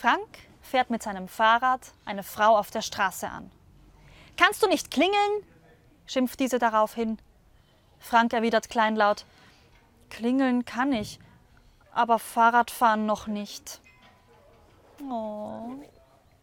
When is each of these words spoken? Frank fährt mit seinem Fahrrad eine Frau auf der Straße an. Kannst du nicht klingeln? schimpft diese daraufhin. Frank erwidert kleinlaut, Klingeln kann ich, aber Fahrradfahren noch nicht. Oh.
Frank 0.00 0.28
fährt 0.62 0.90
mit 0.90 1.02
seinem 1.02 1.26
Fahrrad 1.26 1.80
eine 2.04 2.22
Frau 2.22 2.56
auf 2.56 2.70
der 2.70 2.82
Straße 2.82 3.28
an. 3.28 3.50
Kannst 4.36 4.62
du 4.62 4.68
nicht 4.68 4.92
klingeln? 4.92 5.42
schimpft 6.06 6.38
diese 6.38 6.60
daraufhin. 6.60 7.18
Frank 7.98 8.32
erwidert 8.32 8.70
kleinlaut, 8.70 9.24
Klingeln 10.08 10.64
kann 10.64 10.92
ich, 10.92 11.18
aber 11.92 12.20
Fahrradfahren 12.20 13.06
noch 13.06 13.26
nicht. 13.26 13.80
Oh. 15.02 15.82